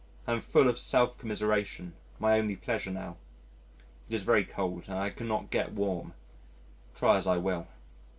I 0.25 0.33
am 0.33 0.41
full 0.41 0.67
of 0.67 0.79
self 0.79 1.15
commiseration 1.19 1.93
my 2.17 2.39
only 2.39 2.55
pleasure 2.55 2.89
now. 2.89 3.17
It 4.09 4.15
is 4.15 4.23
very 4.23 4.43
cold 4.43 4.85
and 4.87 4.97
I 4.97 5.11
cannot 5.11 5.51
get 5.51 5.73
warm 5.73 6.15
try 6.95 7.17
as 7.17 7.27
I 7.27 7.37
will. 7.37 7.67